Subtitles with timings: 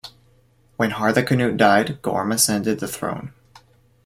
[0.77, 3.33] When Harthacnut died, Gorm ascended the throne.